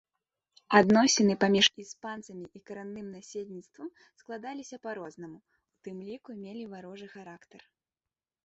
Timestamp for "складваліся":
4.23-4.81